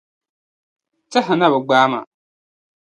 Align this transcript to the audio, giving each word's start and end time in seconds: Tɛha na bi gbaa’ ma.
Tɛha 1.11 1.33
na 1.35 1.47
bi 1.51 1.59
gbaa’ 1.67 1.85
ma. 1.91 1.99